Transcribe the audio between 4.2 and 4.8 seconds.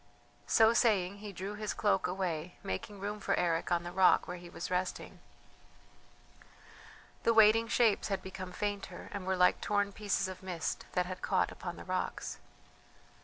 where he was